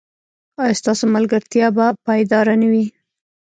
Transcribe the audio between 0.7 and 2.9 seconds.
ستاسو ملګرتیا به پایداره نه وي؟